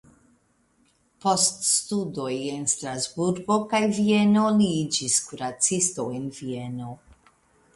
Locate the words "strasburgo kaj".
2.71-3.83